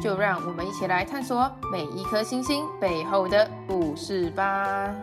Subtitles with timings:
[0.00, 4.94] 就让我们一起来探索每一颗星星背后的故事吧。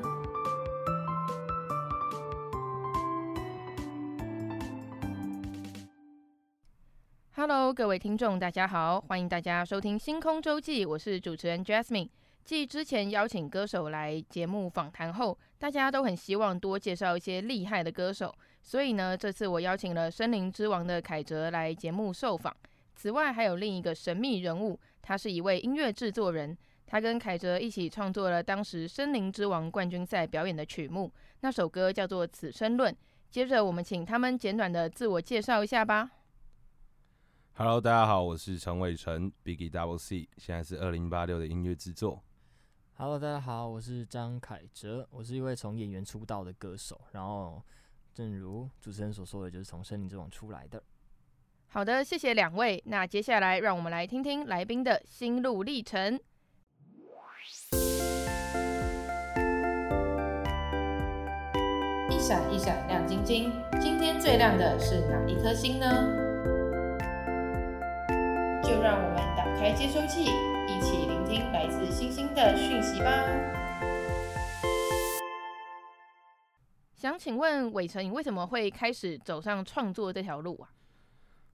[7.35, 12.09] Hello，各位听众，大家好，欢迎大家收听《星空周记》，我是主持人 Jasmine。
[12.43, 22.53] 继之前邀请歌手来节目访谈后，大家都很希望多介绍一些厉害的歌手，所以呢，这次我邀请了《森林之王》的凯哲来节目受访。
[22.99, 32.93] 此外，还有另一个神秘人物，他是一位音乐制作人，他跟凯哲一起创作了当时《森林之王》冠军赛表演的曲目，那首歌叫做《此生论》。
[33.31, 36.11] 接着，我们请他们简短的自我介绍一下吧。
[37.53, 42.21] Hello，大家好，我是陈伟成，Biggie Double C，现在是二零八六的音乐制作。
[42.95, 47.63] Hello，大家好，我是张凯哲，我是一位从演员出道的歌手，然后
[48.13, 50.83] 正如主持人所说的，就是从森林之王出来的。
[51.71, 52.81] 好的，谢谢两位。
[52.87, 56.19] 那接下来让我们来听听来宾的心路历程。
[62.09, 65.85] 一闪一闪亮晶晶，今天最亮的是哪一颗星呢？
[68.63, 70.23] 就让我们打开接收器。
[70.67, 73.23] 一起聆听来自星星的讯息吧。
[76.95, 80.69] 想请问伟成，你为什么会开始走上创作这条路啊？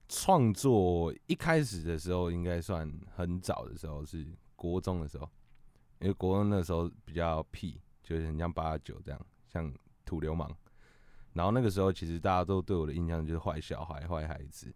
[0.08, 5.28] 创作一开始的时候，应该算很早的时候，是国中的时候，
[6.00, 9.72] 因为国中那时候比较屁，就是很像八九这样，像
[10.04, 10.54] 土流氓。
[11.32, 14.74] 然后那个时候，其实大家都对我的印象就是坏小孩、坏孩子，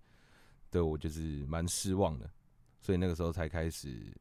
[0.70, 2.30] 对我就是蛮失望的，
[2.80, 4.14] 所以那个时候才开始。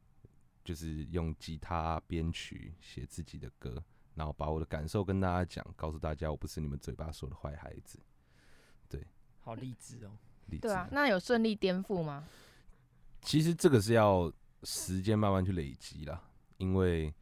[0.62, 3.82] 就是用吉他编曲写自己的歌，
[4.14, 7.98] 然后把我的感受跟大家讲，告诉大家我不是你们嘴巴说的坏孩子。
[8.86, 9.04] 对，
[9.40, 10.12] 好励志哦。
[10.58, 12.24] 对啊，那有顺利颠覆吗？
[13.22, 16.22] 其实这个是要时间慢慢去累积啦，
[16.58, 17.12] 因为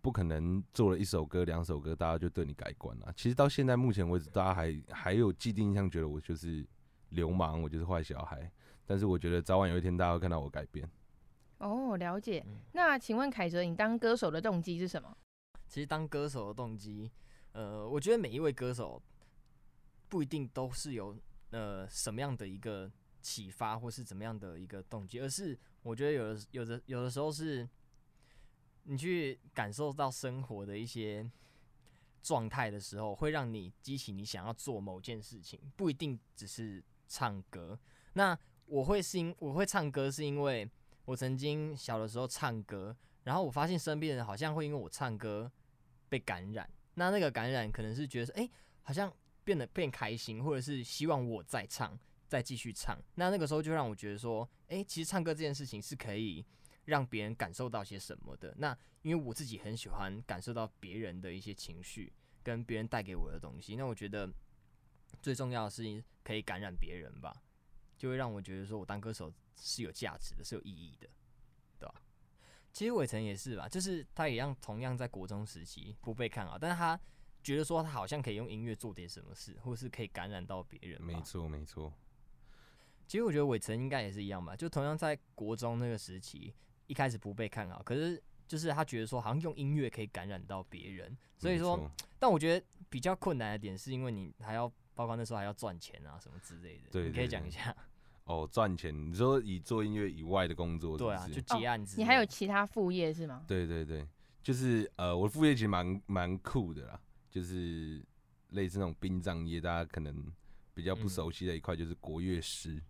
[0.00, 3.12] 不可能做了一首歌、两首歌，大家就对你改观了。
[3.16, 6.66] 其实到现在目前为止，大家还还有既定印象，觉得我就是
[7.10, 8.50] 流氓，我就是坏小孩。
[8.86, 10.88] 但是我觉得早晚有一天，大家会看到我改变。
[11.58, 12.44] 哦，了解。
[12.72, 15.16] 那请问凯哲，你当歌手的动机是什么？
[15.66, 17.10] 其实当歌手的动机，
[17.52, 19.02] 呃，我觉得每一位歌手
[20.08, 21.14] 不一定都是有
[21.50, 27.68] 呃什么样的一个启发，或是怎么样的一个动机，而是我觉得有的有的有的时候是，
[28.84, 31.28] 你去感受到生活的一些
[32.22, 37.78] 状态的时候，会让你激起你想要做某件事情，不一定只是唱歌。
[38.14, 40.70] 那我会是因我会唱歌是因为。
[41.08, 42.94] 我曾经小的时候唱歌，
[43.24, 45.50] 然后我发现身边人好像会因为我唱歌
[46.06, 46.68] 被感染。
[46.96, 48.50] 那那个感染可能是觉得，哎、
[48.82, 49.10] 好像
[49.48, 53.02] 变得变开心，或者是希望我再唱，再继续唱。
[53.14, 56.44] 那那个时候就让我觉得说，哎、其实唱歌这件事情是可以
[56.84, 58.54] 让别人感受到些什么的。
[58.58, 63.74] 那因为我自己很喜欢感受到别人的一些情绪，跟别人带给我的东西。
[63.74, 64.30] 那我觉得
[65.22, 67.42] 最重要的是可以感染别人吧。
[67.96, 71.08] 就会让我觉得说，我当歌手是有价值的，是有意义的，
[71.78, 71.94] 对吧？
[72.70, 77.00] 其实伟成也是吧，就是他一样，同样在国中时期不被看好，但是他
[77.42, 81.02] 觉得说他好像可以用音乐做点什么事，或是可以感染到别人。
[81.02, 81.92] 没错，没错。
[83.06, 86.54] 其实我觉得伟成应该也是一样吧，就同样在国中那个时期，
[86.86, 91.16] 一开始不被看好，可是就是他觉得说，好像用音乐可以感染到别人。
[91.36, 94.70] 所以说，但我觉得比较困难的点是因为你还要。
[94.98, 97.72] 包括那时候还要赚钱啊，什么之类的，对，你可以讲一下。
[98.24, 101.04] 哦，赚钱，你说以做音乐以外的工作是是？
[101.04, 101.94] 对啊，就接案子。
[101.96, 103.44] 你还有其他副业是吗？
[103.46, 104.04] 对对对，
[104.42, 108.04] 就是呃，我的副业其实蛮蛮酷的啦，就是
[108.50, 110.24] 类似那种殡葬业，大家可能
[110.74, 112.74] 比较不熟悉的一块，就是国乐师。
[112.74, 112.82] 嗯、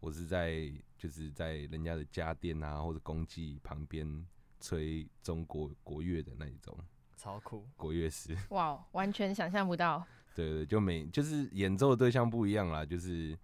[0.00, 4.26] 我是在就是在人家的家电啊或者公祭旁边
[4.60, 6.76] 吹中国国乐的那一种，
[7.16, 8.36] 超酷，国乐师。
[8.50, 10.06] 哇，完全想象不到。
[10.34, 13.38] 对对，就每就是演奏的对象不一样啦，就是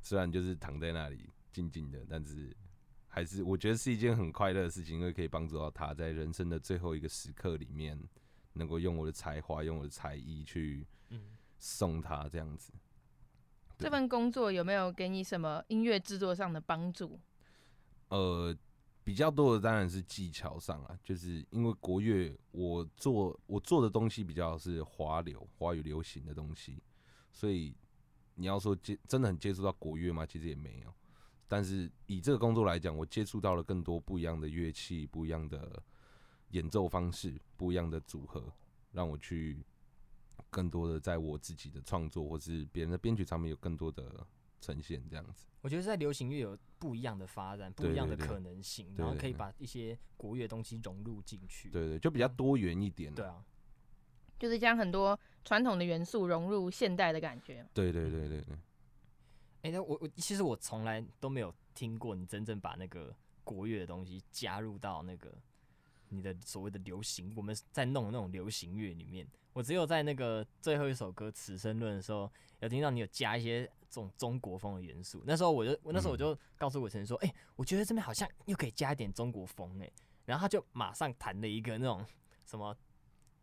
[0.00, 2.54] 虽然就是躺在那里静静的，但是
[3.08, 7.98] 还是我觉得是一件很快乐的事情，因为可以帮助到他在人生的最后一个时刻里面，
[8.54, 10.86] 能够用我的才华、用我的才艺去
[11.58, 12.72] 送他这样子。
[13.78, 17.18] 这份工作有没有给你什么音乐制作上的帮助？
[18.08, 18.56] 呃，
[19.02, 26.80] 比较多的当然是技巧上啊，就是因为国乐我做我做的东西比较是华流华语流行的东西，
[27.32, 27.74] 所以
[28.34, 30.24] 你要说接真的很接触到国乐吗？
[30.24, 30.94] 其实也没有。
[31.48, 35.82] 但是以这个工作来讲，我接触到了更多不一样的乐器、不一样的
[36.52, 38.42] 演奏方式、不一样的组合，
[38.92, 39.58] 让我去
[40.48, 44.26] 更多的在我自己的创作或是别人的编曲上面有更多的。
[44.64, 51.68] 呈现这样子，我觉得在流行乐有不一样的发展，不一样的可能性，然后可以把一些国乐东西融入进去。
[51.68, 53.12] 对，对对，就比较多元一点。
[53.12, 53.44] 对啊，
[54.38, 57.66] 就是将很多传统的元素融入现代的感觉。
[57.74, 58.54] 对对对对对。
[58.54, 58.58] 哎、
[59.62, 63.12] 欸，那我我其实我从来都没有听过你真正把那个
[63.42, 65.36] 国乐的东西加入到那个
[66.12, 69.26] 你的所谓的流行，我们在弄那种流行乐里面。
[69.54, 72.30] 我只有在那个最后一首歌《此生论》的时候，
[72.60, 75.22] 有听到你有加一些这种中国风的元素。
[75.26, 79.90] 那时候我就，我那时候我就告诉我成说：“哎、欸，我觉得这边好像又可以加一点中国风。”哎，
[80.24, 82.04] 然后他就马上弹了一个那种
[82.46, 82.74] 什么，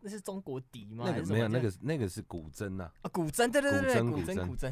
[0.01, 1.03] 那是中国笛吗？
[1.07, 2.89] 那个没有，那个那个是古筝呐。
[3.01, 4.71] 啊，古筝，对对对对，古筝古筝，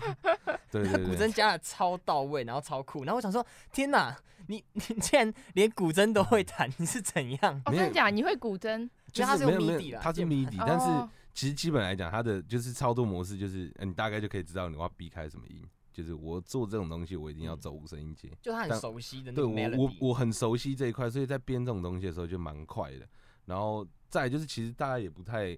[0.71, 3.03] 对对对，古筝加的 超到位，然后超酷。
[3.03, 7.61] 然后我想说，天哪， 你你竟然连古筝都会弹，你是怎样？
[7.65, 8.09] 哦，真的假？
[8.09, 8.89] 你会古筝？
[9.11, 10.85] 就是它是 MIDI 啦，它是 MIDI，但是。
[11.33, 15.61] 其实基本来讲，它的就是操作模式，就是你大概就可以知道你要避开什么音。
[15.93, 19.31] 就是我做这种东西，我一定要走五声音阶，就他很熟悉的。
[19.31, 23.07] 对我我我很熟悉这一块，所以在编这种东西的时候就蛮快的。
[23.45, 25.57] 然后再就是，其实大家也不太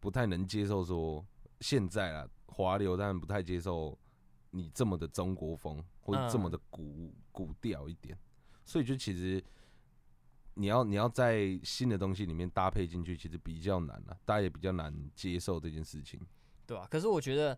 [0.00, 1.24] 不太能接受说
[1.60, 3.98] 现在啊华流，当然不太接受
[4.50, 8.18] 你这么的中国风或者这么的古古调一点，
[8.64, 9.42] 所以就其实。
[10.54, 16.20] 你要你要在新的东西里面搭配进去，其实比较难啊，大家也比较难接受这件事情，
[16.66, 17.56] 对啊，可是我觉得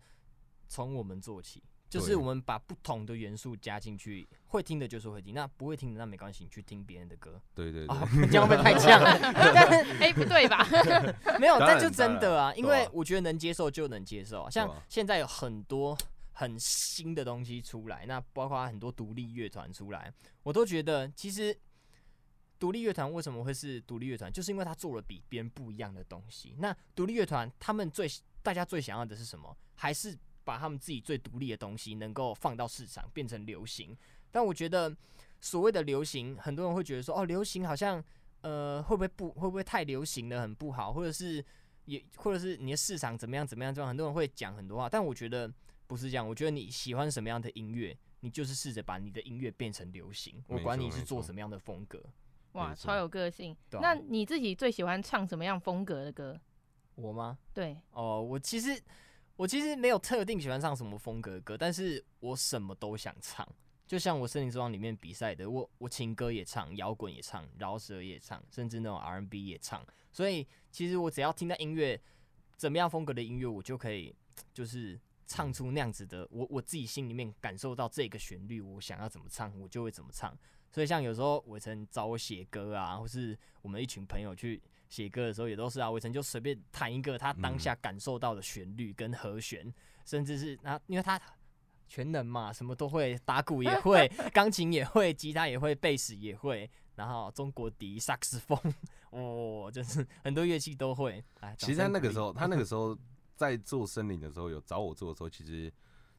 [0.68, 1.60] 从我们做起，
[2.00, 7.40] 就是我们把不同的元素加进去，会听的就是会听，那不会听的那没关系，你去听别人的歌。
[7.54, 9.00] 对对对，哦、 这样会不会太像？
[9.04, 10.66] 哎、欸，不对吧？
[11.38, 15.96] 没有，但就真的啊，因为我觉得能接受就能接受，啊像现在有很多
[16.32, 20.12] 很新的东西出来，那包括很多独立乐团出来，
[20.42, 21.56] 我都觉得其实。
[22.58, 24.32] 独立乐团为什么会是独立乐团？
[24.32, 26.54] 就是因为他做了比别人不一样的东西。
[26.60, 28.08] 那独立乐团他们最
[28.40, 29.52] 大家最想要的是什么？
[29.74, 33.96] 还是把他们自己最独立的东西能够放到市场变成流行？
[34.30, 34.94] 但我觉得
[35.40, 38.02] 所谓的流行，很多人会觉得说哦，流行好像
[38.40, 41.44] 呃会不会不会不会太流行了，很不好，或者是
[41.84, 44.88] 也或者是你的市场怎么样怎么样这样，很多人会讲很多话。
[44.88, 45.52] 但我觉得
[45.86, 46.26] 不是这样。
[46.26, 50.42] 我觉得你喜欢什么样的音乐，你就是试着把你的音乐变成流行。
[50.48, 52.02] 我管你是做什么样的风格。
[52.52, 53.56] 哇，超有个性！
[53.80, 56.38] 那你自己最喜欢唱什么样风格的歌？
[56.94, 57.38] 我吗？
[57.54, 58.78] 对，哦，我其实
[59.36, 63.46] 我其实没有特定喜欢唱什么风格的歌，但是我什么都想唱。
[63.86, 69.84] 就像我《森林之王》里面比赛的，我我情歌也唱，摇滚也唱，饶舌也唱，甚至那种 R&B 也唱。
[70.10, 72.00] 所以其实我只要听到音乐，
[72.56, 74.14] 怎么样风格的音乐，我就可以
[74.54, 76.26] 就是唱出那样子的。
[76.30, 80.34] 我我自己心里面感受到这个旋律，我想要怎么唱，我就会怎么唱。
[80.70, 84.62] 所以像有时候伟成找我写歌啊，或是我们一群朋友去
[84.92, 89.74] 写歌的时候，也都是啊，伟成就随便弹一个他当下感受到的旋律跟和弦，嗯、
[90.04, 91.18] 甚至是那因为他
[91.88, 98.58] 全能嘛，什么都会，打鼓也会， 钢琴也会，吉他也会，贝斯也会，然后中国笛、萨克斯风，
[99.08, 101.24] 哦，就是很多乐器都会。
[101.56, 102.94] 其实他那个时候，他那个时候
[103.34, 105.72] 在做森林的时候，有找我做的时候，其实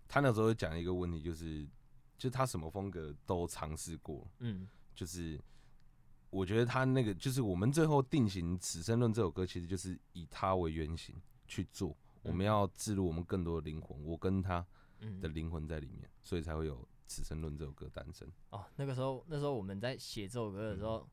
[0.08, 1.68] 他那时候讲一个问题，就是。
[2.16, 5.38] 就他什么风格都尝试过，嗯，就是
[6.34, 11.16] 我觉得他那个，就是我们最后定型《此生论》这首歌，其实就是以他为原型
[11.48, 11.96] 去做。
[12.24, 14.66] 我们要置入我们更多的灵魂，我跟他
[15.22, 16.76] 的灵魂在里面，所以才会有
[17.06, 18.28] 《此生论》这首歌诞生。
[18.50, 21.08] 哦，那个时候，那时候我们在写这首歌的时候，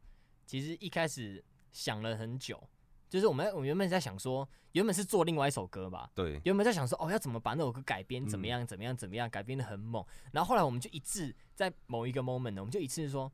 [0.47, 2.63] 其实一开始想了很久。
[3.11, 6.09] 就是我们，我原本在想说，原本是做另外一首歌吧。
[6.15, 6.41] 对。
[6.45, 10.03] 原本在想说，哦，要怎么把那首歌改编，怎么样，怎么样，怎么样，改编的很猛。
[10.31, 13.31] 然后后来我们就一致在某一个 moment 呢，我们就一致说，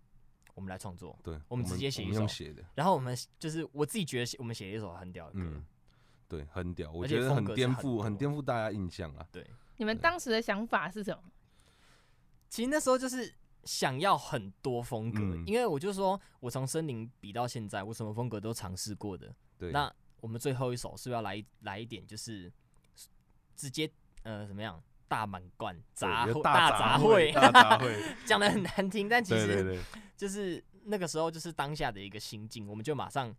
[0.57, 1.17] 我们来创作。
[1.23, 1.41] 对。
[1.47, 2.27] 我们直接写一首。
[2.27, 2.65] 写的。
[2.75, 5.41] 然后我们就是我自己觉得，我们写了一首很屌的歌。
[5.45, 5.65] 嗯。
[6.29, 9.25] 对，很屌，我觉得很颠覆，很颠覆大家印象啊。
[9.31, 9.49] 对。
[9.77, 11.23] 你们当时的想法是什么？
[12.49, 13.33] 其实那时候就是
[13.65, 19.33] 想要很多风格，因为我就说我从森林比到现在，我什么风格都尝试过的。
[19.59, 22.51] 对，那我们最后一首是不是要来来一点，就是
[23.55, 23.91] 直接
[24.23, 27.33] 呃怎么样大满贯杂大杂烩，
[28.25, 29.81] 讲的很难听，但其实
[30.17, 33.35] 就是那个时候就是当下的一个心境，我们就马上，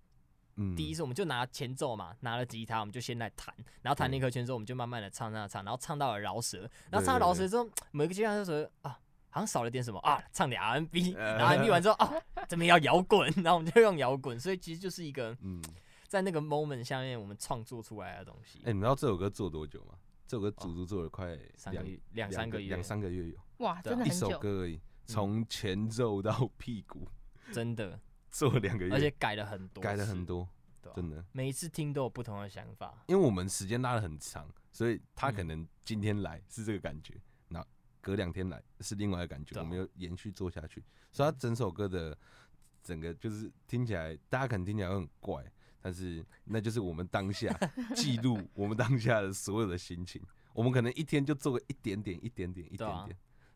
[0.75, 8.99] 第一次我们就拿前奏嘛，拿了吉他，我们就先来弹，然后弹那颗前奏，我们就慢慢的唱唱唱，然后唱到了饶舌，然后唱到饶舌之后，每个阶段就说啊。
[9.29, 12.11] 好像少了点什么啊，唱点 R&B， 然后 R&B 完之后啊，
[12.47, 15.61] 这边要摇滚，然后我们就用摇滚，所以其实就是一个嗯，
[16.07, 18.57] 在那个 moment 下面我们创作出来的东西。
[18.59, 19.93] 哎、欸，你知道这首歌做多久吗？
[20.27, 23.37] 这首歌足足做了快两三个月，两三个月，两三个月有。
[23.59, 24.29] 哇，真的很久。
[24.29, 27.07] 首歌而已，从前奏到屁股，
[27.53, 27.97] 真的，
[28.29, 30.45] 做了两个月，而且改了很多，改了很多，
[30.81, 30.95] 对啊。
[30.97, 31.23] 真的。
[31.31, 33.01] 每一次听都有不同的想法。
[33.07, 37.15] 因为我们时间拉的很长，所以他可能今天来是这个感觉，
[37.47, 37.65] 那、
[38.01, 39.63] 隔两天来是另外一个感觉，对啊。
[39.63, 42.17] 我们又延续做下去，所以他整首歌的
[42.83, 45.49] 整个就是听起来，大家可能听起来会很怪，
[45.87, 47.47] 但是那就是我们当下
[47.95, 50.21] 记录我们当下的所有的心情。
[50.51, 53.09] 我们可能一天就做个一点点、一点点、一点点、啊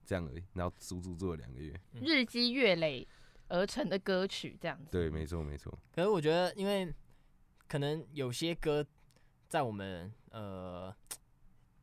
[0.06, 1.78] 这样而已，然后足足做了两个月。
[1.92, 3.06] 日积月累
[3.50, 4.94] 而成的歌曲，这样子。
[4.94, 5.78] 对，没错，没错。
[5.94, 6.94] 可是我觉得，因为
[7.68, 8.86] 可能有些歌
[9.50, 10.96] 在我们呃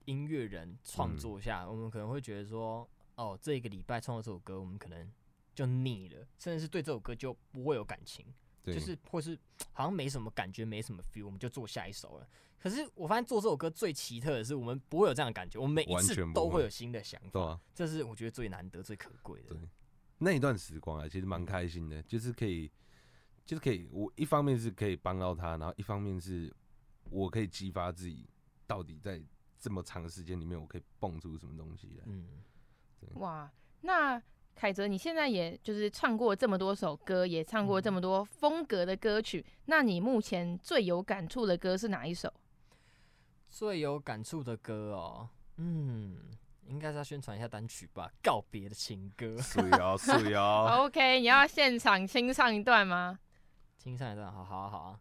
[0.07, 5.13] 音乐人创作下，嗯我们可能会觉得说，哦，这一个礼拜创作这首歌，我们可能
[5.55, 8.33] 就腻了，甚至是对这首歌就不会有感情，对，
[8.75, 9.39] 就是或是
[9.73, 12.29] 好像没什么感觉，没什么 feel，我们就做下一首了。
[12.61, 19.59] 可是我发现做这首歌最奇特的是，我们不会有这样的感觉，我们每一次都会有新的想法，对啊，这是我觉得最难得、最可贵的对。
[20.19, 22.69] 那一段时光啊，其实蛮开心的，就是可以，
[23.47, 26.53] 就是可以，我一方面是可以帮到他，然后一方面是
[27.11, 28.29] 我可以激发自己，
[28.67, 29.23] 到底在
[29.61, 32.05] 这么长的时间里面，我可以蹦出什么东西来。
[32.07, 32.27] 嗯，
[33.15, 33.49] 哇，
[33.83, 34.21] 那
[34.59, 42.33] 凯泽，你现在也就是唱过这么多首歌，也唱过这么多风格的歌曲，那你目前最有感触的歌是哪一首？
[43.49, 46.19] 最有感触的歌哦，嗯，
[46.67, 49.27] 应该是要宣传一下单曲吧，《告别的情歌》。
[49.41, 49.97] 素瑶。
[49.97, 50.85] 素瑶。
[50.85, 53.19] OK，你要现场清唱一段吗？
[53.77, 55.01] 清唱一段，好好好啊。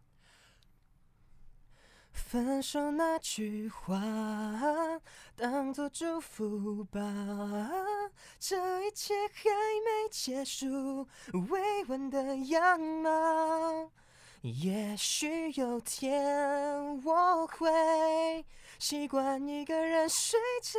[2.12, 4.00] 分手那句话，
[5.36, 7.00] 当作祝福吧，
[8.38, 9.50] 这一切还
[9.84, 11.06] 没结束，
[11.50, 13.90] 未完的样貌。
[14.42, 18.46] 也许有天我会
[18.78, 20.78] 习惯一个人睡觉，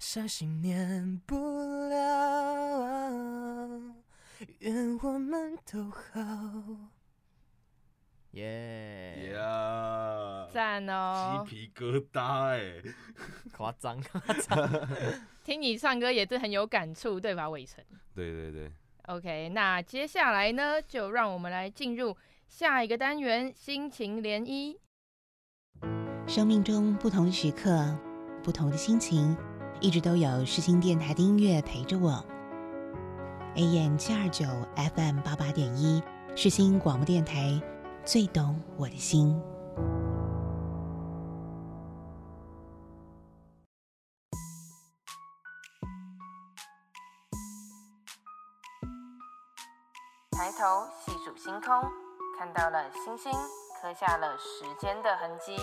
[0.00, 1.36] 伤心免不
[1.88, 3.08] 了，
[4.58, 6.95] 愿我们都好。
[8.36, 9.32] 耶！
[9.34, 11.42] 呀，赞哦！
[11.48, 12.82] 鸡皮疙瘩哎，
[13.56, 14.70] 夸张夸张。
[15.42, 17.82] 听你唱歌也是很有感触，对吧，伟成？
[18.14, 18.70] 对对对
[19.06, 22.14] ，OK，那接下来呢，就让我们来进入
[22.46, 24.76] 下一个单元——心情涟漪。
[26.26, 27.98] 生命中不同的时刻，
[28.42, 29.34] 不同的心情，
[29.80, 32.22] 一直都有世新电台的音乐陪着我。
[33.54, 34.44] AM 七二九
[34.94, 36.02] ，FM 八八点一，
[36.34, 37.58] 世新广播电台，
[38.06, 39.36] 最懂我的心。
[50.30, 51.82] 抬头细数星空，
[52.38, 53.32] 看到了星星，
[53.82, 55.56] 刻下了时间的痕迹，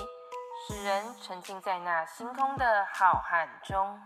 [0.68, 3.98] 使人沉浸在那星空的浩瀚中。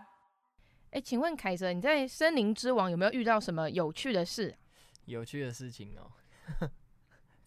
[0.92, 4.56] 哎，请问凯泽，你在森林之王有没有遇到什么有趣的事？
[5.06, 6.12] 有趣的事情哦，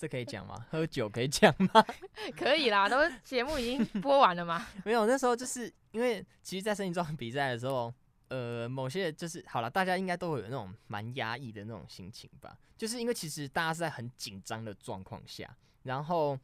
[0.01, 0.65] 这可以讲吗？
[0.71, 1.85] 喝酒可以讲吗？
[2.35, 4.65] 可以啦，都节目已经播完了吗？
[4.83, 7.93] 没有，那时候就是因为其实，在森林之王比赛的时候，
[8.29, 16.35] 呃，某些就是好了，大家应该都会有那种蛮压抑的那种心情吧，就是因为其实大家是在很紧张的状况下，然后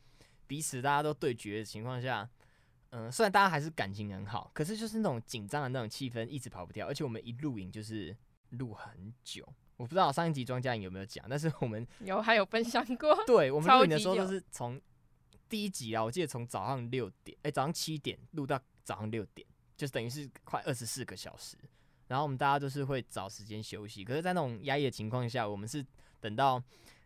[0.46, 2.30] 彼此大家都对决的情况下。
[2.92, 8.16] 嗯、呃，虽然大家还是感情很好，可是就是那种紧张的那种气氛一直跑不掉，而且我们一录影就是
[8.52, 9.46] 录很久。
[9.78, 13.16] 我不知道上一集庄家颖有没有讲，但是我们 有还有分享过。
[13.26, 14.82] 对，我们录影的时候超级久都是从
[15.48, 21.56] 第一集啊，我记得从早上六点，哎、欸，早上七点录到早上六点，就是等于是快二十四个小时。
[22.08, 25.86] 然后我们大家都是会找时间休息，可是，在那种压抑的情况下，我们是
[26.20, 26.62] 等到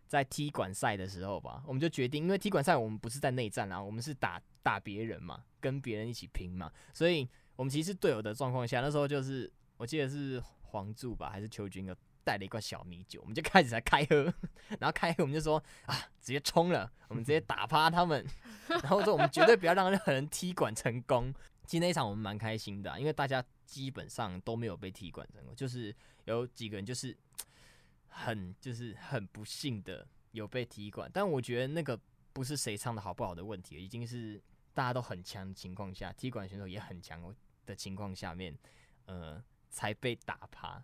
[0.06, 5.44] 在踢馆赛的时候吧，我们就决定，因为踢馆赛我们不是在内战啊，我们是打打别人嘛。
[5.62, 11.88] 跟别人一起拼嘛，所以我们其实是队友的状况下，那时候就是我记得是黄柱吧，还是邱军，
[12.24, 14.32] 带了一罐小米酒，我们就 开始在开喝，
[14.80, 18.26] 然后开喝我们就说啊，直接冲了，我们直接打趴他们，
[18.68, 21.32] 然后说我们绝对不要让任何人踢馆成功。
[21.66, 27.16] 其实那一场我们蛮开心的，因为大家基本上都没有被踢馆成功，就是有几个人就是
[28.08, 31.98] 很就是很不幸的有被踢馆，但我觉得那个
[32.32, 34.42] 不是谁唱的好不好的问题，已经是。
[34.74, 37.22] 大家都很强的情况下，踢馆选手也很强
[37.66, 38.56] 的情况下面，
[39.04, 39.38] 呃，
[39.68, 40.82] 才被打趴，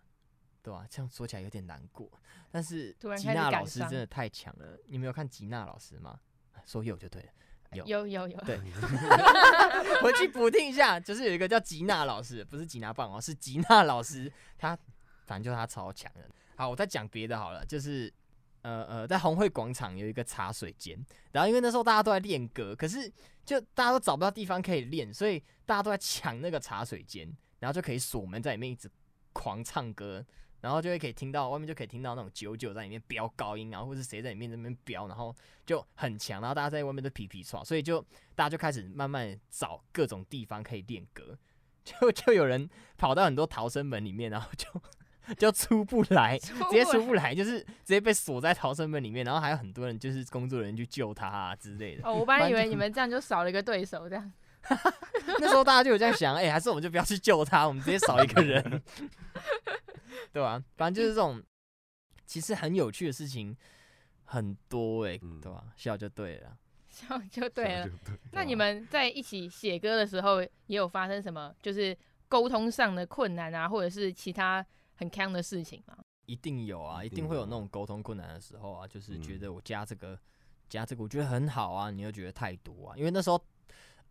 [0.61, 0.87] 对吧、啊？
[0.89, 2.09] 这样说起来有点难过。
[2.51, 6.19] 但是吉娜老师真的太强了，你没有看吉娜老师吗？
[6.65, 7.29] 说有就对了，
[7.73, 8.37] 有有有有。
[8.41, 8.59] 对，
[10.03, 14.77] 回去补听一下，就是有一个叫吉娜老师，不是吉娜棒哦，是吉娜老师，他
[15.25, 16.27] 反正就他超强的。
[16.55, 18.11] 好，我再讲别的好了，就是
[18.61, 20.99] 呃呃，在红会广场有一个茶水间，
[21.31, 23.11] 然后因为那时候大家都在练歌，可是
[23.45, 28.89] 就大家都找不到地方可以练，所以大家都在抢那个茶水间，然后就可以锁门在里面一直
[29.31, 30.25] 狂唱歌，
[30.61, 35.35] 然后就会可以听到外面就可以听到那种九九在里面飙高音，然后或是谁在里面那边飙，然后
[35.65, 38.01] 就很强，然后大家在外面都皮皮耍，所以就
[38.35, 41.37] 大家就开始慢慢找各种地方可以练歌，
[41.83, 44.67] 就就有人跑到很多逃生门里面，然后就。
[45.37, 52.01] 就出不来，直接出不来，就是直接被锁在逃生门里面，然后还有很多人就是工作人员去救他啊之类的。
[52.03, 54.31] 哦，我本来以为你们这样就少了一个对手，这样。
[55.39, 58.81] 那时候大家就有这样想，哎、欸，还是我们就不要去救他，我们直接少一个人，
[60.31, 60.63] 对吧、啊？
[60.77, 61.43] 反正就是这种，
[62.25, 63.55] 其实很有趣的事情
[64.25, 65.73] 很多哎、欸，嗯、对吧、啊？
[65.77, 66.57] 笑就对了，
[66.89, 67.89] 笑就对了。
[68.31, 74.65] 那你们在一起写歌的时候，也有发生什么就是沟通上的困难啊，或者是其他？
[74.99, 75.97] 很坑的事情吗？
[76.25, 80.19] 一定有啊，一定会有那种沟通困难的时候啊，就是觉得我加这个、嗯、
[80.67, 82.97] 加这个，我觉得很好啊，你又觉得太多啊。
[82.97, 83.41] 因为那时候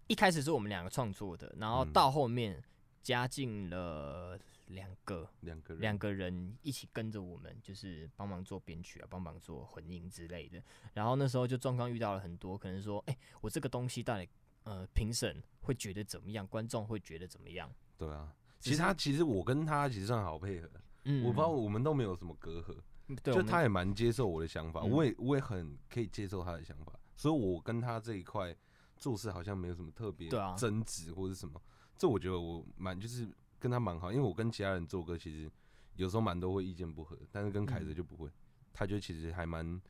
[0.07, 2.59] 一开始是我们两个创作的，然后到后面
[3.03, 10.63] 加进了两个两个人两个人一起跟着我们，就是帮忙做编曲啊，帮忙做混音之类的。
[10.95, 14.29] 然后那时候就状况遇到了很多，可能说，哎、欸，我这个东西到底
[14.65, 17.71] 呃评审会觉得怎么样，观众会觉得怎么样？
[17.97, 18.35] 对啊。
[18.61, 20.69] 其实他其实我跟他其实算好配合，
[21.05, 22.77] 嗯，我不知道我们都没有什么隔阂，
[23.23, 28.53] 就他也蛮接受我的想法，我也我也很可以接受他的想法，所以我跟他这一块
[28.97, 31.63] 做事好像没有什么特别争执或者什么，
[31.97, 33.29] 这我觉得我蛮就是
[33.59, 35.51] 跟他蛮好，因为我跟其他人做歌其实
[35.97, 38.31] 有时候蛮多会意见不合，但是跟凯子就不会，
[38.73, 39.81] 他就其实还蛮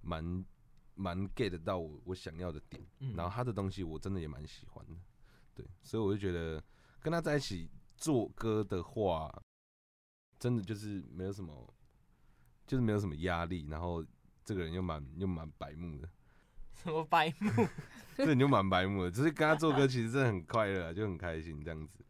[0.00, 0.44] 蛮
[0.94, 2.84] 蛮 get 到我我想要的点，
[3.16, 4.94] 然后他的东西我真的也蛮喜欢的，
[5.54, 6.62] 对，所以我就觉得
[7.00, 7.70] 跟他在一起。
[7.96, 9.32] 做歌的话，
[10.38, 11.74] 真的就是没有什么，
[12.66, 13.66] 就是没有什么压力。
[13.70, 14.04] 然后
[14.44, 16.10] 这个人又蛮又蛮白目的，
[16.74, 17.66] 什么白目？
[18.16, 19.10] 这你就蛮白目的。
[19.12, 22.04] 只是跟他做歌，其实真的很快乐，就很开心这样子。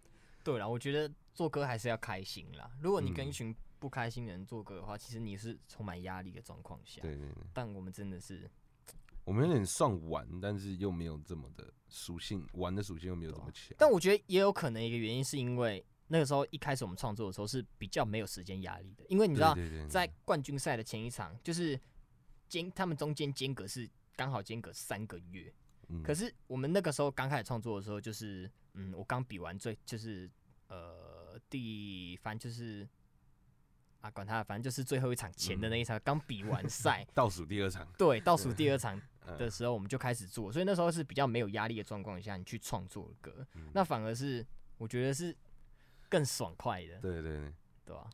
[0.44, 2.70] 对啦，我觉得做歌还是要开心啦。
[2.80, 7.02] 如果你跟一群不开心的人做歌的话，其实你是充满压力的状况下。
[7.02, 7.42] 对对对。
[7.52, 8.48] 但我们真的是，
[9.24, 11.72] 我们有点算玩，但是又没有这么的。
[11.88, 19.56] 属性玩的属性又没有这么强，但我觉得也有可能一个原因是因为那个时候一开始我们创作的时候是比较没有时间压力的，因为你知道
[19.88, 21.78] 在冠军赛的前一场就是
[22.48, 25.54] 间他们中间间隔是刚好间隔三个月，
[26.02, 30.28] 可是我们那个时候刚开始创作的时候就是嗯，我刚比完最就是
[30.68, 32.88] 呃第反正就是
[34.00, 39.00] 啊管他反正就是最后一场前的那一场刚比完赛 倒数第二场，对，倒数第二场。
[39.38, 44.44] 的时候我们就开始做，所以那时候是比较没有压力的状况下，你去创作歌，嗯、那反而是
[44.76, 45.34] 我觉得是
[46.10, 46.98] 更爽快的。
[47.00, 47.52] 对对对，
[47.86, 48.10] 对吧？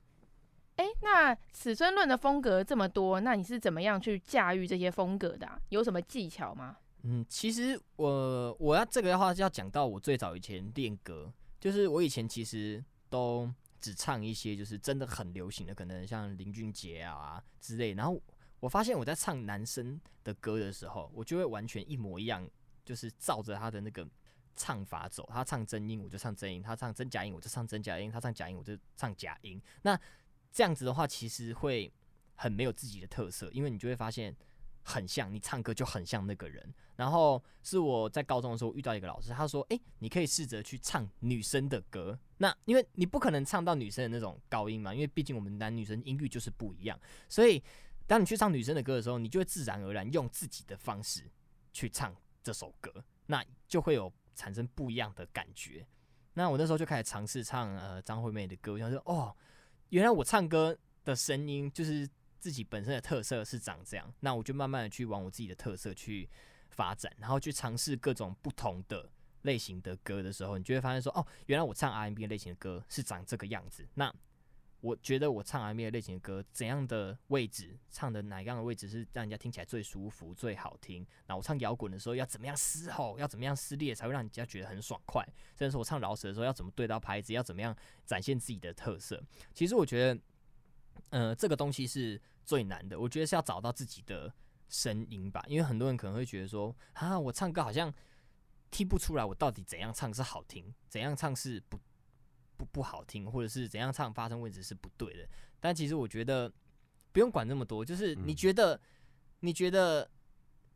[0.76, 5.60] 哎，那此生论的风格这么多，那你是怎么样去驾驭这些风格的、啊？
[5.70, 6.76] 有什么技巧吗？
[7.02, 18.20] 嗯，其实我我要这个的话就要讲到我最早以前练歌，就是我以前其实都只唱一些就是真的很流行的，可能像林俊杰啊之类，然后。
[18.60, 22.46] 我发现我在唱男生的歌的时候，我就会完全一模一样，
[22.84, 24.06] 就是照着他的那个
[24.54, 25.26] 唱法走。
[25.32, 29.58] 他唱真音，我就唱真音；他唱真假音，我就唱真假音；他唱假音，我就唱假音。
[29.80, 29.98] 那
[30.52, 31.90] 这样子的话，其实会
[32.34, 34.36] 很没有自己的特色，因为你就会发现
[34.82, 36.74] 很像，你唱歌就很像那个人。
[36.96, 42.18] 然后是我在高中的时候遇到一个老师，他说：“诶，你可以试着去唱女生的歌。
[42.38, 47.62] 那因为你不可能唱到女生的那种高音嘛，因为毕竟我们男女生音域就是不一样，所以。”
[48.06, 51.22] 当你去唱女生的歌的时候，你就会自然而然用自己的方式
[51.72, 52.12] 去唱
[52.42, 52.92] 这首歌，
[53.26, 55.86] 那就会有产生不一样的感觉。
[56.34, 59.32] 那我那时候就开始尝试唱呃张惠妹的歌，我想说哦，
[59.90, 62.08] 原来我唱歌的声音就是
[62.40, 64.12] 自己本身的特色是长这样。
[64.20, 66.28] 那我就慢慢的去往我自己的特色去
[66.70, 69.08] 发展，然后去尝试各种不同的
[69.42, 73.86] 类型的歌的时候，你就会发现说哦，原来我唱 R&B 类型的歌是长这个样子。
[73.94, 74.12] 那
[74.80, 81.06] 我觉得我唱 R&B 类型的歌，怎样的位置唱的哪样的位置是让人家听起来最舒服、最好听？
[81.26, 85.22] 那我唱摇滚的时候要怎么样嘶吼，要怎么样撕裂才会让人家觉得很爽快？
[85.54, 87.76] 甚至说我唱饶舌的时候要怎么对到拍子，要怎么样
[88.06, 89.22] 展现自己的特色？
[89.52, 90.20] 其实我觉得，
[91.10, 92.98] 呃，这个东西是最难的。
[92.98, 94.32] 我觉得是要找到自己的
[94.68, 97.92] 声音吧，因为很多人可能会觉得说，啊，我唱歌好像
[98.70, 101.78] 听不出来我到底怎样唱是好听，怎样唱是不。
[102.56, 105.26] 不不好听，或者是怎样唱发声位置是不对的。
[105.60, 106.52] 但其实我觉得
[107.10, 108.80] 不用管那么多，就是你觉得，嗯、
[109.40, 110.10] 你觉得，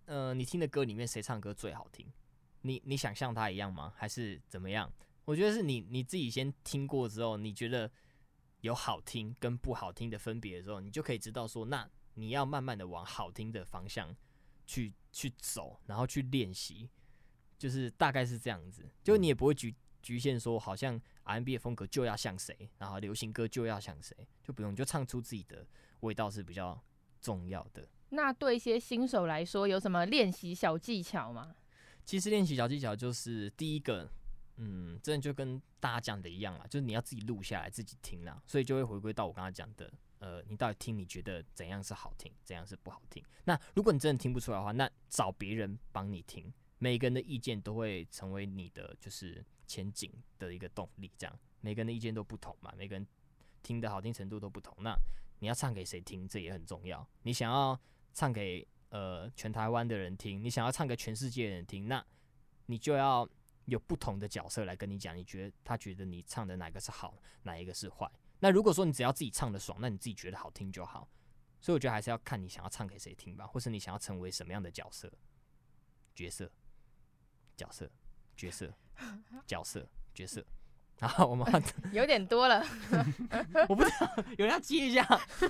[0.07, 2.11] 呃，你听的歌里面谁唱歌最好听？
[2.63, 3.93] 你你想像他一样吗？
[3.95, 4.91] 还是怎么样？
[5.27, 7.91] 我觉得是你你自己先听过之后，你觉得
[8.65, 14.17] 有好听跟不好听的分别的时候，你就可以知道说，那你要慢慢的往好听的方向
[14.67, 16.89] 去去走，然后去练习，
[17.59, 18.83] 就是大概是这样子。
[19.03, 25.67] 就你也不会局局限说，好像 R&B 的风格就要像谁，然后流行歌就要像谁，就不用，就唱出自己的
[26.01, 26.83] 味道是比较
[27.21, 27.87] 重要的。
[28.09, 31.55] 那对一些新手来说，有什么练习小技巧吗？
[32.07, 34.11] 其实练习小技巧就是第一个，
[34.57, 43.23] 嗯，真的就跟大家讲的一样啊，就是你要自己录下来，自己听啦，所以就会回归到我刚才讲的，呃，你到底听，你觉得怎样是好听，怎样是不好听？
[43.45, 51.11] 那如果你真的听不出来的话，那找别人帮你听，每个人的意见都会成为你的就是前进的一个动力。
[51.19, 53.07] 这样，每个人的意见都不同嘛，每个人
[53.63, 54.95] 听的好听程度都不同，那
[55.41, 57.07] 你要唱给谁听，这也很重要。
[57.23, 57.79] 你想要
[58.13, 62.05] 唱给呃，全台湾的人听，你想要唱给全世界的人听，那
[62.67, 63.29] 你就要
[63.67, 68.11] 有不同的角色来跟你讲，你觉得他觉得你唱的哪个是好，哪一个是坏？
[68.41, 71.09] 那如果说你只要自己唱的爽，那你自己觉得好听就好。
[71.61, 75.11] 所以我觉得还是要看你想要唱给谁听吧，或是你想要成为什么样的角色、
[76.15, 76.51] 角色、
[77.57, 77.91] 角色、
[78.37, 78.75] 角色、
[79.47, 80.45] 角色、角色。
[80.99, 81.47] 然后我们
[81.93, 82.65] 有点多了，
[83.69, 85.05] 我不知道有人要接一下，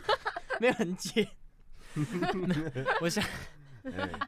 [0.60, 1.28] 没有人接。
[3.00, 3.22] 我相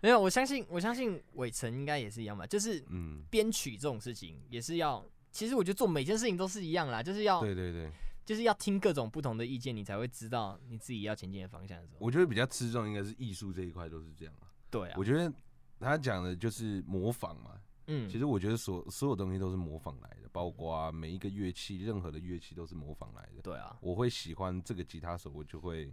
[0.03, 2.47] 没有，我相信，我相信伟成应该也是一样吧。
[2.47, 7.90] 就是，嗯，编曲这种事情也是要，其实我觉得做每件事情都是一样啦，就是要，对对对，
[8.25, 11.99] 就是要听各种不同的意见，你才会知道你自己要前进的方向是什么。
[12.01, 14.53] 我觉得比较吃重应该是艺术这一块都是这样啊。
[14.71, 15.33] 对啊，我觉得
[15.81, 17.59] 他讲的就是模仿嘛。
[17.87, 23.40] 嗯，其实我觉得所所有东西都是模仿来的，包括每一个乐器，任何的乐器都是模仿来的。
[23.42, 25.90] 对啊，我会喜欢这个吉他手，我就会。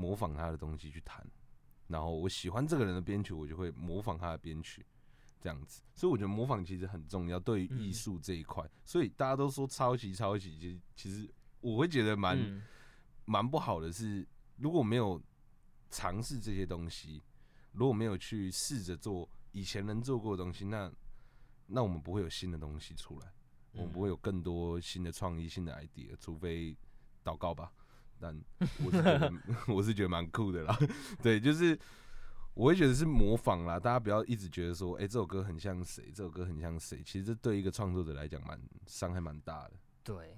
[0.00, 1.26] 模仿他的东西去弹，
[1.88, 4.86] 然后我喜欢这个人的编曲，我就会模仿他的编曲，
[5.40, 5.82] 这样子。
[5.94, 8.64] 所以我觉得模仿其实很重要，对于艺术这一块。
[8.84, 11.28] 所以大家都说抄袭，抄袭，其实其实
[11.60, 12.62] 我会觉得蛮
[13.24, 13.90] 蛮不好的。
[13.90, 15.20] 是如果没有
[15.90, 17.22] 尝试这些东西，
[17.72, 20.92] 如果没有去试着做以前人做过的东西，那
[21.66, 23.32] 那我们不会有新的东西出来，
[23.72, 26.76] 我们不会有更多新的创意、新的 idea，除非
[27.24, 27.72] 祷告吧。
[28.20, 28.38] 但
[28.84, 29.32] 我是觉得
[29.74, 30.78] 我是觉得蛮酷的啦，
[31.22, 31.78] 对，就是
[32.54, 39.72] 我会觉得是模仿啦，大家不要一直觉得说，哎、欸，这首歌很像谁，这首歌很像谁，其实这对一个创作者来讲，蛮伤害蛮大的。
[40.02, 40.36] 对，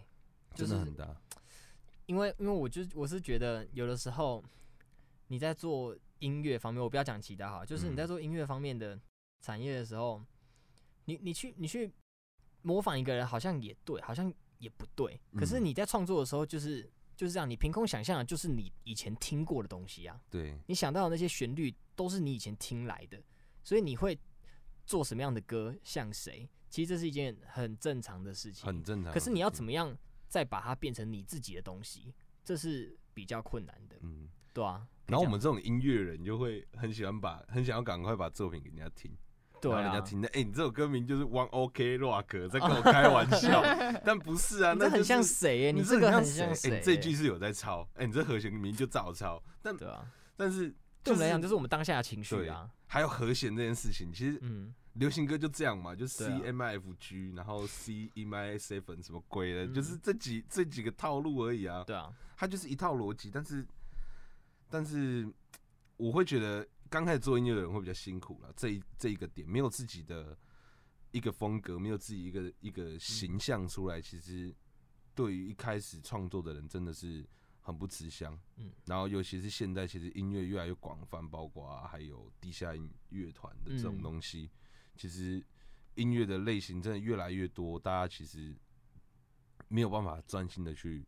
[0.54, 1.16] 真的很大。
[2.06, 4.44] 因为因为我就我是觉得，有的时候
[5.28, 9.00] 你在做音乐方面，我不要讲其他哈，就是你在做音乐方面的
[9.40, 10.22] 产业的时候，
[11.06, 11.90] 你你去你去
[12.62, 15.18] 模仿一个人，好像也对，好像也不对。
[15.38, 16.86] 可是你在创作的时候，就是。
[17.20, 20.18] 就是这样，你凭空想象的，就是你以前听过的东西啊。
[20.30, 23.22] 对，你想到的那些旋律都是你以前听来的，
[23.62, 24.18] 所以你会
[24.86, 26.48] 做什么样的歌，像谁？
[26.70, 29.12] 其实这是一件很正常的事情，很正常。
[29.12, 29.94] 可是你要怎么样
[30.28, 33.98] 再把它变成你自己的东西，这是比较困难的。
[34.00, 34.88] 嗯，对啊。
[35.04, 39.14] 然后我们这种音乐人就会很喜欢把，很想要赶快把作品给人家听。
[39.60, 43.62] 对啊，人家听的，哎、欸，你这首歌名就是 One OK Rock，在 跟我开玩笑，
[44.04, 45.72] 但不是啊，那很像谁、欸？
[45.72, 50.04] 你这个很像谁、这句是有在抄，哎、欸，你这和弦名就照抄，但对啊，
[50.36, 52.70] 但是、就是、对我们来讲，就是我们当下的情绪啊。
[52.86, 61.84] 还有和弦这件事情，其实，嗯，流行歌就这样嘛，就 C M I F G，然后 C E M I Seven 什么鬼的，就是这几这几个套路而已啊。
[61.86, 63.64] 对啊，它就是一套逻辑，但是，
[64.68, 65.28] 但是
[65.96, 66.66] 我会觉得。
[66.90, 70.36] 刚开始做音乐的人会比较辛苦了，这一这一个点没有自己的
[71.12, 74.52] 一个风格，没有自己一个一个形象出来，其实
[75.14, 77.24] 对于一开始创作的人真的是
[77.60, 78.36] 很不吃香。
[78.56, 84.50] 嗯，然后尤其是现在，其实音乐越来越广泛，包括还有地下音乐团的这种东西，
[84.96, 85.42] 其实
[85.94, 88.52] 音乐的类型真的越来越多，大家其实
[89.68, 91.06] 没有办法专心的去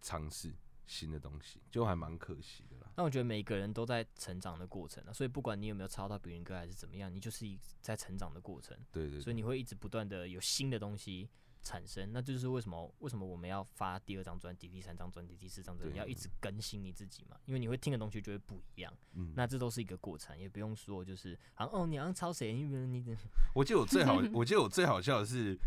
[0.00, 0.54] 尝试
[0.88, 2.90] 新的东西，就还蛮可惜的啦。
[2.96, 8.76] 那我觉得每个人都在成长的过程啊，所以不管你有没有抄到别人歌还是怎么样，你就是一在成长的过程。
[8.90, 9.20] 对对，对。
[9.20, 11.28] 所以你会一直不断的有新的东西
[11.62, 17.36] 产生，那就是为什么为什么我们要发第二张专辑、第三张专辑、第四张专辑，你要一直更新你自己嘛？
[17.44, 18.92] 因为你会听的东西就会不一样。
[19.12, 19.32] 嗯。
[19.36, 22.52] 那这都是一个过程，也不用说就是啊哦，你要抄谁？
[22.52, 23.04] 因为你
[23.54, 25.58] 我记得我最好，我记得我最好笑的是，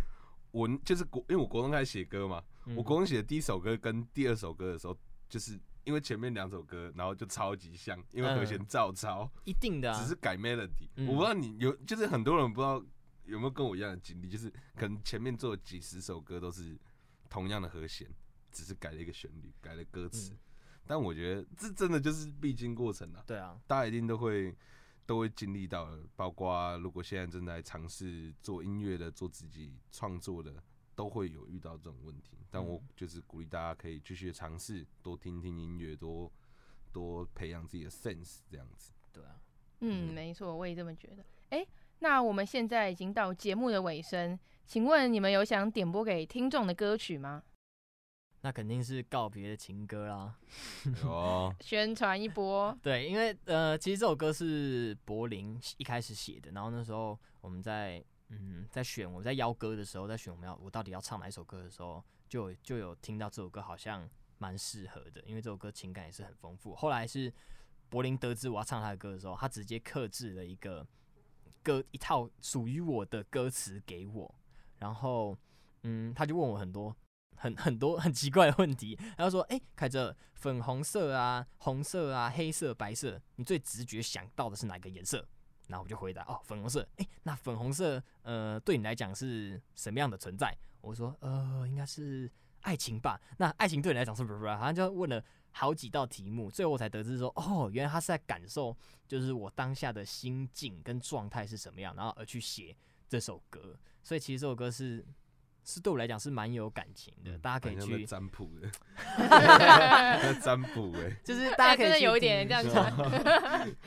[0.52, 4.98] 我就是国，因为我国中开始写歌嘛，嗯、我国中写的第一首歌跟第二首歌的时候，
[5.32, 5.58] 就是。
[5.84, 10.88] 因为前面两首歌，然后就超级像，因为和弦照抄，一定的，只是改 melody。
[11.08, 12.86] 我不知道你有，就是很多人不知道
[13.26, 16.80] 有没有跟我一样的经历，就是可能前面做几十首歌都是
[17.32, 18.08] 同样的和弦，
[18.52, 20.38] 只是改了一个旋律，改了歌词。
[20.86, 23.24] 但我觉得这真的就是必经过程啊。
[23.26, 24.56] 对啊，大家一定都会
[25.08, 30.64] 都会经历到的，包括如果现在正在尝试做音乐的，做自己创作的。
[30.96, 36.32] 都会有遇到这种问题，但我就是鼓励大家可以继续尝试，多听听音乐，多
[36.92, 38.92] 多培养自己的 sense 这样子。
[39.12, 39.42] 对啊，
[39.80, 41.24] 嗯，没错，我也这么觉得。
[41.50, 41.68] 哎、欸，
[42.00, 47.44] 那我们现在已经到节目的尾声，请问你们有想点播给听众的歌曲吗？
[48.44, 50.36] 那肯定是告别的情歌啦，
[51.04, 52.76] 哦， 宣传一波。
[52.82, 66.74] 对，因为呃，其实这首歌是柏林一开始写的，然后那时候我们在嗯在选我们在邀歌的时候，在选我们要我到底要唱哪一首歌的时候，就就有听到这首歌好像蛮适合的，因为这首歌情感也是很丰富。
[66.76, 67.32] 后来是
[67.90, 70.88] 柏林得知我要唱他的歌的时候，他直接克制了一个
[71.62, 74.36] 歌一套属于我的歌词给我，
[74.80, 75.38] 然后
[75.84, 76.96] 嗯，他就问我很多。
[77.38, 85.28] 很很多很奇怪的问题，然后说：“哎、欸，凯哲，粉红色啊，红色啊，黑色、白色，你最直觉想到的是哪个颜色？”
[85.72, 90.56] 然后我就回答：“哦，粉红色。”诶，那粉红色，呃，对你来讲是什么样的存在？
[90.82, 92.30] 我说：“呃，应该是
[92.62, 94.50] 爱情吧。”那爱情对你来讲是不是？
[94.56, 98.76] 好像就问了好几道题目，最后我才得知说：“哦，原来他是在感受，
[99.08, 102.76] 就是我当下的心境跟状态是什么样，然后而去写
[103.08, 103.80] 这首歌。
[104.04, 105.04] 所以其实这首歌是。”
[105.64, 108.70] 是对我来讲是蛮有感情的，大家可以去占卜的，
[110.42, 113.78] 占卜哎，就是大家可以有一点这样子，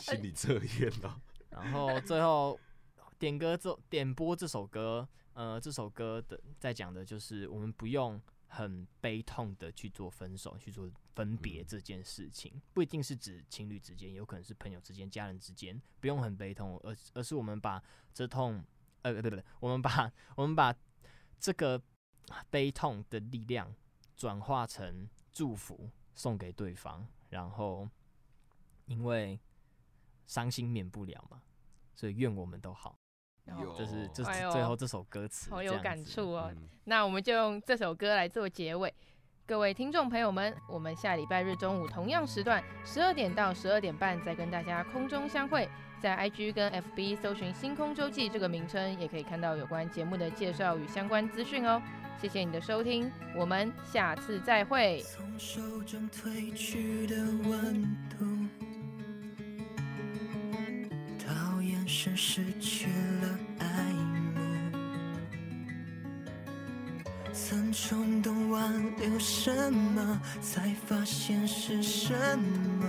[0.00, 1.20] 心理测验哦。
[1.50, 2.58] 然后最后
[3.18, 17.80] 点歌这点播这首歌，呃，这首歌的在讲的就是我们不用很悲痛的去做分手，去做分别这件事情，不一定是指情侣之间，有可能是朋友之间、家人之间，不用很悲痛，而而是我们把
[18.12, 18.64] 这痛，
[19.02, 20.74] 呃，对不对，我们把我们把。
[21.38, 21.80] 这个
[22.50, 23.74] 悲痛的力量
[24.16, 27.06] 转化成祝福，送给对方。
[27.30, 27.88] 然后，
[28.86, 29.40] 因为
[30.26, 31.42] 伤心免不了嘛，
[31.94, 32.98] 所以愿我们都好。
[33.46, 36.52] 有，这是这是最后这首歌词，好有感触哦。
[36.54, 38.94] 嗯、那我们就用这首歌来做结尾。
[39.44, 45.68] 各位听众朋友们，我们下礼拜日中午同样时段，十二点到十二点半再跟大家空中相会。
[46.02, 51.80] 在 IG 跟 FB 搜寻“星空周记”这个名称，也可以看到有关节目的介绍与相关资讯哦。
[52.20, 55.00] 谢谢你的收听，我们下次再会。
[55.14, 58.26] 从手中褪去的温度，
[61.24, 63.66] 到眼神失去了爱
[64.34, 64.40] 慕，
[67.32, 72.86] 曾冲动挽留什么，才发现是什么，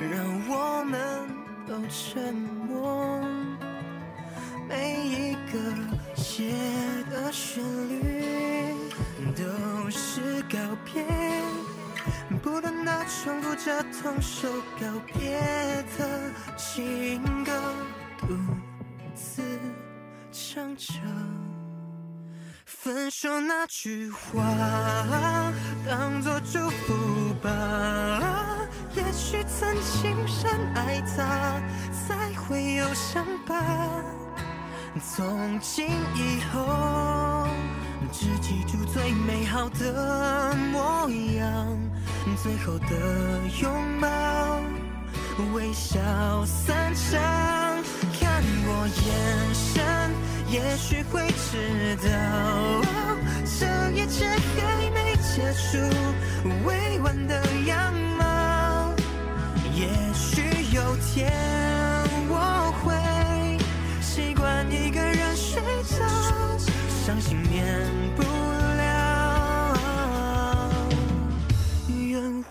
[0.00, 1.35] 让我们。
[1.68, 3.20] 都沉默，
[4.68, 5.58] 每一个
[6.14, 6.54] 写
[7.10, 8.72] 的旋律
[9.34, 11.04] 都是告别，
[12.40, 14.48] 不断地重复着同首
[14.80, 15.40] 告别
[15.98, 17.52] 的情歌，
[18.18, 18.28] 独
[19.14, 19.42] 自
[20.30, 20.92] 唱着。
[22.64, 25.52] 分手那句话，
[25.84, 28.55] 当作祝福吧。
[28.96, 31.60] 也许曾经深爱他，
[31.92, 33.54] 才会有伤疤。
[35.04, 37.46] 从今以后，
[38.10, 41.78] 只记住最美好的模样，
[42.42, 42.88] 最后的
[43.60, 44.08] 拥抱，
[45.52, 46.00] 微笑
[46.46, 47.20] 散场。
[48.18, 49.84] 看我眼神，
[50.50, 51.25] 也许会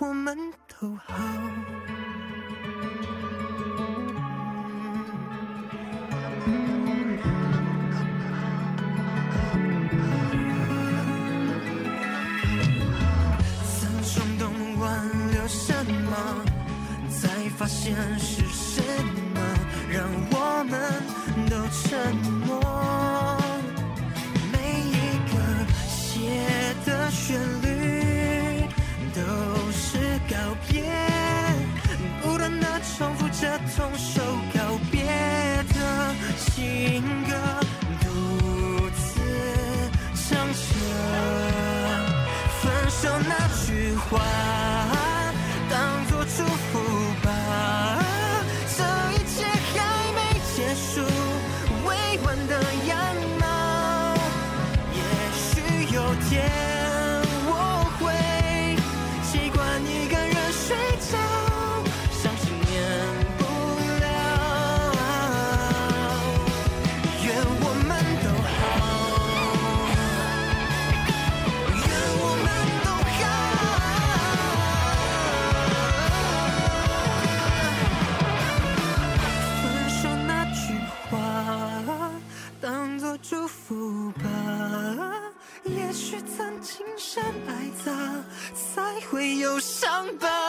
[0.08, 0.38] 我们
[0.68, 1.15] 都好。
[13.80, 14.44] 曾冲动
[14.80, 14.86] 挽
[15.32, 16.12] 留什么？
[17.10, 18.84] 才发现是什
[19.34, 19.39] 么
[19.89, 20.74] 让我们
[21.50, 22.25] 都沉默？
[33.73, 34.21] 重复着同首
[34.54, 34.60] 告
[34.91, 35.04] 别
[35.73, 37.32] 的情歌，
[38.01, 38.06] 独
[38.91, 39.19] 自
[40.13, 40.54] 唱着
[42.62, 43.32] 分手那
[43.65, 44.55] 句话。
[90.18, 90.45] 会